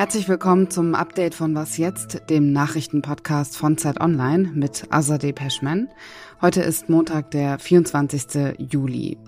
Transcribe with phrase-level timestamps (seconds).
[0.00, 5.88] Herzlich willkommen zum Update von Was jetzt, dem Nachrichtenpodcast von Zeit Online mit Azadeh Peschman.
[6.40, 8.56] Heute ist Montag, der 24.
[8.56, 9.18] Juli.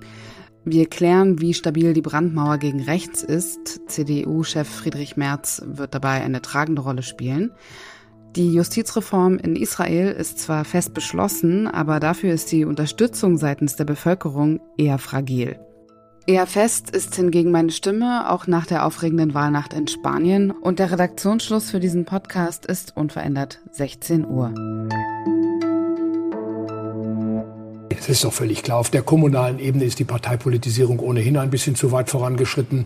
[0.64, 3.82] Wir klären, wie stabil die Brandmauer gegen rechts ist.
[3.90, 7.50] CDU-Chef Friedrich Merz wird dabei eine tragende Rolle spielen.
[8.34, 13.84] Die Justizreform in Israel ist zwar fest beschlossen, aber dafür ist die Unterstützung seitens der
[13.84, 15.60] Bevölkerung eher fragil.
[16.26, 20.52] Eher fest ist hingegen meine Stimme, auch nach der aufregenden Wahlnacht in Spanien.
[20.52, 24.54] Und der Redaktionsschluss für diesen Podcast ist unverändert 16 Uhr.
[28.02, 31.76] Es ist doch völlig klar, auf der kommunalen Ebene ist die Parteipolitisierung ohnehin ein bisschen
[31.76, 32.84] zu weit vorangeschritten.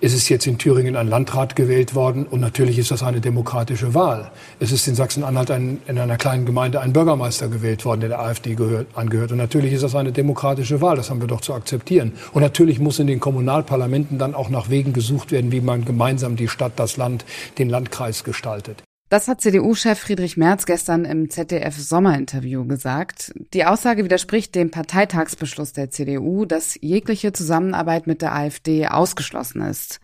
[0.00, 3.94] Es ist jetzt in Thüringen ein Landrat gewählt worden und natürlich ist das eine demokratische
[3.94, 4.32] Wahl.
[4.58, 8.56] Es ist in Sachsen-Anhalt in einer kleinen Gemeinde ein Bürgermeister gewählt worden, der der AfD
[8.56, 9.30] gehört, angehört.
[9.30, 12.14] Und natürlich ist das eine demokratische Wahl, das haben wir doch zu akzeptieren.
[12.32, 16.34] Und natürlich muss in den Kommunalparlamenten dann auch nach Wegen gesucht werden, wie man gemeinsam
[16.34, 17.24] die Stadt, das Land,
[17.58, 18.82] den Landkreis gestaltet.
[19.08, 23.32] Das hat CDU-Chef Friedrich Merz gestern im ZDF-Sommerinterview gesagt.
[23.54, 30.00] Die Aussage widerspricht dem Parteitagsbeschluss der CDU, dass jegliche Zusammenarbeit mit der AfD ausgeschlossen ist.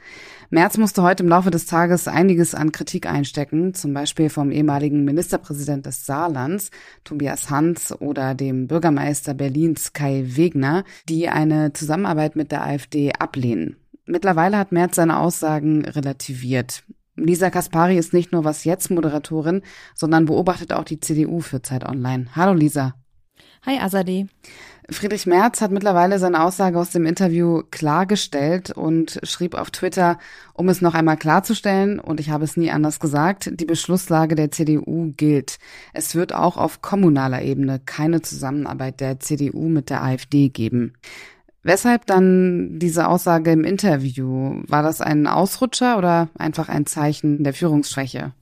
[0.50, 5.04] Merz musste heute im Laufe des Tages einiges an Kritik einstecken, zum Beispiel vom ehemaligen
[5.04, 6.70] Ministerpräsident des Saarlands,
[7.02, 13.78] Tobias Hans, oder dem Bürgermeister Berlins Kai Wegner, die eine Zusammenarbeit mit der AfD ablehnen.
[14.06, 16.84] Mittlerweile hat Merz seine Aussagen relativiert.
[17.16, 19.62] Lisa Kaspari ist nicht nur was jetzt Moderatorin,
[19.94, 22.26] sondern beobachtet auch die CDU für Zeit Online.
[22.34, 22.94] Hallo Lisa.
[23.64, 24.28] Hi Azadi.
[24.90, 30.18] Friedrich Merz hat mittlerweile seine Aussage aus dem Interview klargestellt und schrieb auf Twitter,
[30.54, 34.50] um es noch einmal klarzustellen, und ich habe es nie anders gesagt, die Beschlusslage der
[34.50, 35.58] CDU gilt.
[35.92, 40.94] Es wird auch auf kommunaler Ebene keine Zusammenarbeit der CDU mit der AfD geben.
[41.62, 44.62] Weshalb dann diese Aussage im Interview?
[44.66, 48.32] War das ein Ausrutscher oder einfach ein Zeichen der Führungsschwäche?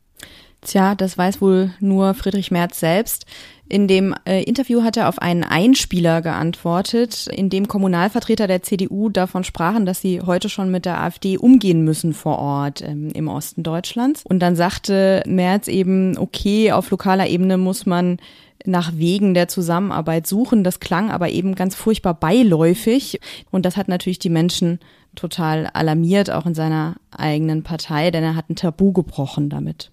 [0.63, 3.25] Tja, das weiß wohl nur Friedrich Merz selbst.
[3.69, 9.11] In dem äh, Interview hat er auf einen Einspieler geantwortet, in dem Kommunalvertreter der CDU
[9.11, 13.29] davon sprachen, dass sie heute schon mit der AfD umgehen müssen vor Ort ähm, im
[13.29, 14.25] Osten Deutschlands.
[14.25, 18.19] Und dann sagte Merz eben, okay, auf lokaler Ebene muss man
[18.67, 20.65] nach Wegen der Zusammenarbeit suchen.
[20.65, 23.21] Das klang aber eben ganz furchtbar beiläufig.
[23.51, 24.81] Und das hat natürlich die Menschen
[25.15, 29.91] total alarmiert, auch in seiner eigenen Partei, denn er hat ein Tabu gebrochen damit.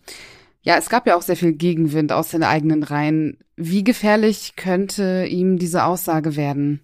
[0.62, 3.38] Ja, es gab ja auch sehr viel Gegenwind aus den eigenen Reihen.
[3.56, 6.82] Wie gefährlich könnte ihm diese Aussage werden?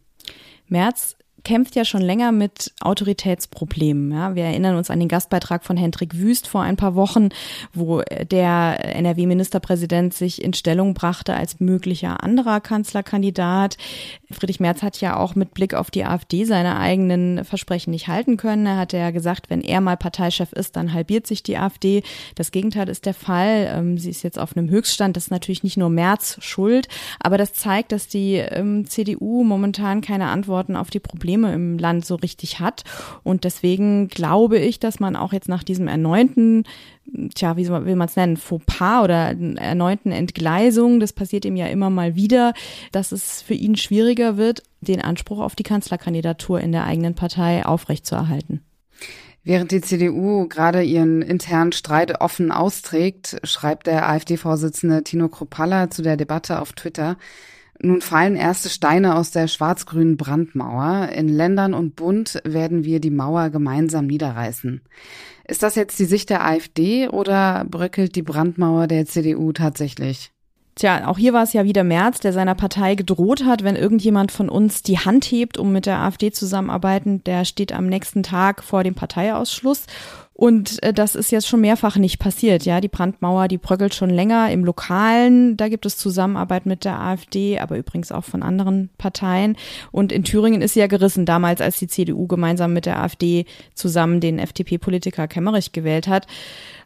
[0.68, 4.12] Merz kämpft ja schon länger mit Autoritätsproblemen.
[4.12, 7.30] Ja, wir erinnern uns an den Gastbeitrag von Hendrik Wüst vor ein paar Wochen,
[7.74, 13.78] wo der NRW-Ministerpräsident sich in Stellung brachte als möglicher anderer Kanzlerkandidat.
[14.32, 18.38] Friedrich Merz hat ja auch mit Blick auf die AfD seine eigenen Versprechen nicht halten
[18.38, 18.66] können.
[18.66, 22.04] Er hatte ja gesagt, wenn er mal Parteichef ist, dann halbiert sich die AfD.
[22.36, 23.70] Das Gegenteil ist der Fall.
[23.70, 25.18] Ähm, sie ist jetzt auf einem Höchststand.
[25.18, 26.88] Das ist natürlich nicht nur Merz schuld,
[27.20, 31.78] aber das zeigt, dass die ähm, CDU momentan keine Antworten auf die Probleme Probleme im
[31.78, 32.84] Land so richtig hat.
[33.24, 36.64] Und deswegen glaube ich, dass man auch jetzt nach diesem erneuten
[37.36, 41.90] tja, wie will man es nennen, Fauxpas oder erneuten Entgleisung, das passiert ihm ja immer
[41.90, 42.54] mal wieder,
[42.92, 47.66] dass es für ihn schwieriger wird, den Anspruch auf die Kanzlerkandidatur in der eigenen Partei
[47.66, 48.62] aufrechtzuerhalten.
[49.44, 56.02] Während die CDU gerade ihren internen Streit offen austrägt, schreibt der AfD-Vorsitzende Tino Kropalla zu
[56.02, 57.18] der Debatte auf Twitter,
[57.84, 61.10] nun fallen erste Steine aus der schwarz-grünen Brandmauer.
[61.10, 64.82] In Ländern und Bund werden wir die Mauer gemeinsam niederreißen.
[65.46, 70.32] Ist das jetzt die Sicht der AfD oder bröckelt die Brandmauer der CDU tatsächlich?
[70.76, 74.32] Tja, auch hier war es ja wieder Merz, der seiner Partei gedroht hat, wenn irgendjemand
[74.32, 78.64] von uns die Hand hebt, um mit der AfD zusammenarbeiten, der steht am nächsten Tag
[78.64, 79.86] vor dem Parteiausschluss.
[80.34, 82.66] Und äh, das ist jetzt schon mehrfach nicht passiert.
[82.66, 85.58] Ja, die Brandmauer, die bröckelt schon länger im Lokalen.
[85.58, 89.56] Da gibt es Zusammenarbeit mit der AfD, aber übrigens auch von anderen Parteien.
[89.92, 93.46] Und in Thüringen ist sie ja gerissen, damals, als die CDU gemeinsam mit der AfD
[93.76, 96.26] zusammen den FDP-Politiker Kemmerich gewählt hat.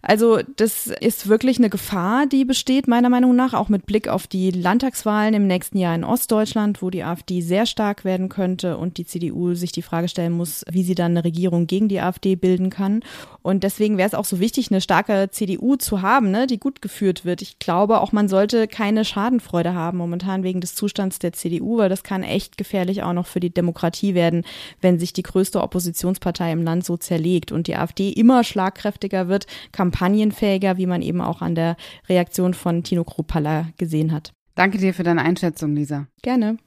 [0.02, 4.28] Also das ist wirklich eine Gefahr, die besteht, meiner Meinung nach, auch mit Blick auf
[4.28, 8.98] die Landtagswahlen im nächsten Jahr in Ostdeutschland, wo die AfD sehr stark werden könnte und
[8.98, 12.36] die CDU sich die Frage stellen muss, wie sie dann eine Regierung gegen die AfD
[12.36, 13.02] bilden kann.
[13.48, 16.82] Und deswegen wäre es auch so wichtig, eine starke CDU zu haben, ne, die gut
[16.82, 17.42] geführt wird.
[17.42, 21.88] Ich glaube auch, man sollte keine Schadenfreude haben momentan wegen des Zustands der CDU, weil
[21.88, 24.44] das kann echt gefährlich auch noch für die Demokratie werden,
[24.82, 29.48] wenn sich die größte Oppositionspartei im Land so zerlegt und die AfD immer schlagkräftiger wird,
[29.72, 31.78] kampagnenfähiger, wie man eben auch an der
[32.10, 34.34] Reaktion von Tino Kropalla gesehen hat.
[34.56, 36.08] Danke dir für deine Einschätzung, Lisa.
[36.22, 36.58] Gerne.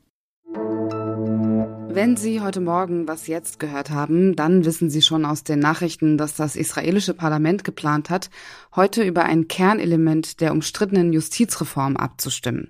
[1.92, 6.18] Wenn Sie heute Morgen was jetzt gehört haben, dann wissen Sie schon aus den Nachrichten,
[6.18, 8.30] dass das israelische Parlament geplant hat,
[8.76, 12.68] heute über ein Kernelement der umstrittenen Justizreform abzustimmen.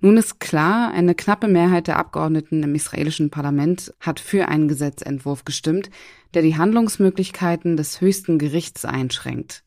[0.00, 5.44] Nun ist klar, eine knappe Mehrheit der Abgeordneten im israelischen Parlament hat für einen Gesetzentwurf
[5.44, 5.88] gestimmt,
[6.34, 9.62] der die Handlungsmöglichkeiten des höchsten Gerichts einschränkt.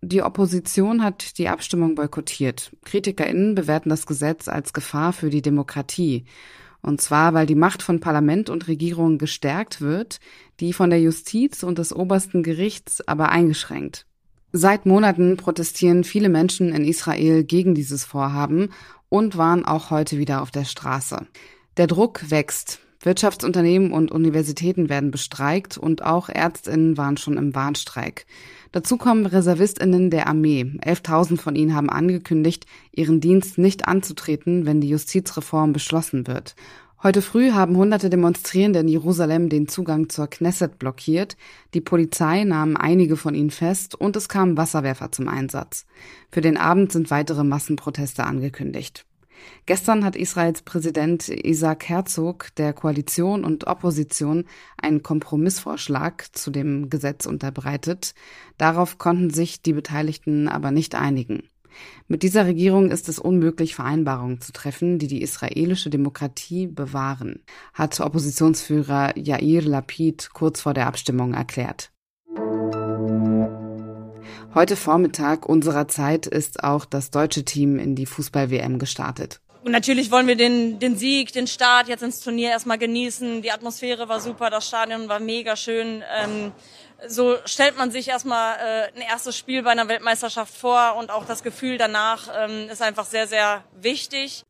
[0.00, 2.70] Die Opposition hat die Abstimmung boykottiert.
[2.84, 6.24] KritikerInnen bewerten das Gesetz als Gefahr für die Demokratie.
[6.82, 10.20] Und zwar, weil die Macht von Parlament und Regierung gestärkt wird,
[10.60, 14.06] die von der Justiz und des obersten Gerichts aber eingeschränkt.
[14.52, 18.70] Seit Monaten protestieren viele Menschen in Israel gegen dieses Vorhaben
[19.08, 21.26] und waren auch heute wieder auf der Straße.
[21.76, 22.80] Der Druck wächst.
[23.02, 28.26] Wirtschaftsunternehmen und Universitäten werden bestreikt und auch Ärztinnen waren schon im Warnstreik.
[28.72, 30.62] Dazu kommen Reservistinnen der Armee.
[30.62, 36.54] 11.000 von ihnen haben angekündigt, ihren Dienst nicht anzutreten, wenn die Justizreform beschlossen wird.
[37.00, 41.36] Heute früh haben hunderte Demonstrierende in Jerusalem den Zugang zur Knesset blockiert.
[41.72, 45.86] Die Polizei nahm einige von ihnen fest und es kamen Wasserwerfer zum Einsatz.
[46.32, 49.06] Für den Abend sind weitere Massenproteste angekündigt.
[49.66, 54.44] Gestern hat Israels Präsident Isaac Herzog der Koalition und Opposition
[54.80, 58.14] einen Kompromissvorschlag zu dem Gesetz unterbreitet.
[58.56, 61.42] Darauf konnten sich die Beteiligten aber nicht einigen.
[62.06, 67.42] Mit dieser Regierung ist es unmöglich, Vereinbarungen zu treffen, die die israelische Demokratie bewahren,
[67.74, 71.92] hat Oppositionsführer Yair Lapid kurz vor der Abstimmung erklärt.
[74.54, 79.40] Heute Vormittag unserer Zeit ist auch das deutsche Team in die Fußball-WM gestartet.
[79.64, 83.42] Und natürlich wollen wir den, den Sieg, den Start jetzt ins Turnier erstmal genießen.
[83.42, 86.02] Die Atmosphäre war super, das Stadion war mega schön.
[86.18, 86.52] Ähm,
[87.06, 91.26] so stellt man sich erstmal äh, ein erstes Spiel bei einer Weltmeisterschaft vor und auch
[91.26, 94.44] das Gefühl danach ähm, ist einfach sehr, sehr wichtig.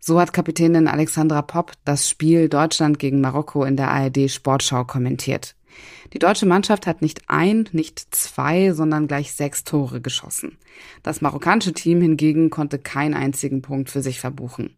[0.00, 5.54] So hat Kapitänin Alexandra Popp das Spiel Deutschland gegen Marokko in der ARD Sportschau kommentiert.
[6.12, 10.58] Die deutsche Mannschaft hat nicht ein, nicht zwei, sondern gleich sechs Tore geschossen.
[11.02, 14.76] Das marokkanische Team hingegen konnte keinen einzigen Punkt für sich verbuchen.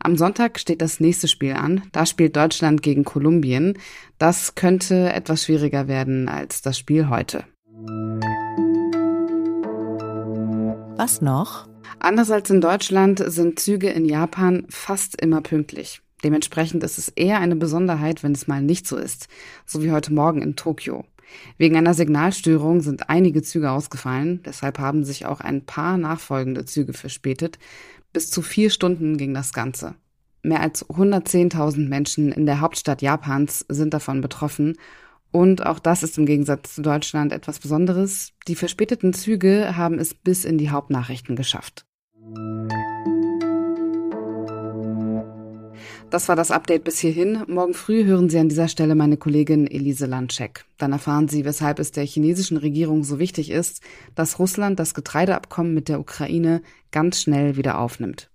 [0.00, 1.82] Am Sonntag steht das nächste Spiel an.
[1.92, 3.78] Da spielt Deutschland gegen Kolumbien.
[4.18, 7.44] Das könnte etwas schwieriger werden als das Spiel heute.
[10.96, 11.68] Was noch?
[12.00, 16.00] Anders als in Deutschland sind Züge in Japan fast immer pünktlich.
[16.24, 19.28] Dementsprechend ist es eher eine Besonderheit, wenn es mal nicht so ist,
[19.66, 21.04] so wie heute Morgen in Tokio.
[21.58, 26.92] Wegen einer Signalstörung sind einige Züge ausgefallen, deshalb haben sich auch ein paar nachfolgende Züge
[26.92, 27.58] verspätet.
[28.12, 29.94] Bis zu vier Stunden ging das Ganze.
[30.42, 34.76] Mehr als 110.000 Menschen in der Hauptstadt Japans sind davon betroffen.
[35.30, 38.32] Und auch das ist im Gegensatz zu Deutschland etwas Besonderes.
[38.46, 41.84] Die verspäteten Züge haben es bis in die Hauptnachrichten geschafft.
[46.10, 47.44] Das war das Update bis hierhin.
[47.48, 50.64] Morgen früh hören Sie an dieser Stelle meine Kollegin Elise Landcheck.
[50.78, 53.82] Dann erfahren Sie, weshalb es der chinesischen Regierung so wichtig ist,
[54.14, 56.62] dass Russland das Getreideabkommen mit der Ukraine
[56.92, 58.30] ganz schnell wieder aufnimmt.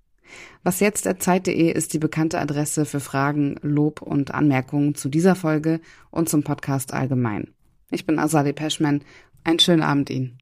[0.63, 5.35] Was jetzt der Zeit.de ist die bekannte Adresse für Fragen, Lob und Anmerkungen zu dieser
[5.35, 5.79] Folge
[6.11, 7.53] und zum Podcast allgemein.
[7.89, 9.01] Ich bin Azadeh Peschman.
[9.43, 10.37] Einen schönen Abend Ihnen.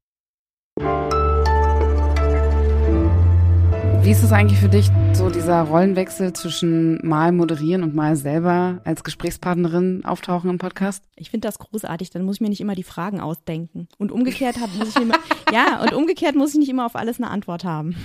[4.04, 8.80] Wie ist es eigentlich für dich, so dieser Rollenwechsel zwischen mal moderieren und mal selber
[8.82, 11.04] als Gesprächspartnerin auftauchen im Podcast?
[11.14, 13.86] Ich finde das großartig, dann muss ich mir nicht immer die Fragen ausdenken.
[13.98, 15.14] Und umgekehrt hab, muss ich immer,
[15.52, 17.94] ja, und umgekehrt muss ich nicht immer auf alles eine Antwort haben.